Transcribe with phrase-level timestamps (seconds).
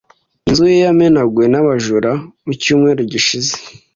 [0.47, 2.11] Inzu ye yamenaguwe n’abajura
[2.43, 3.53] mu cyumweru gishize.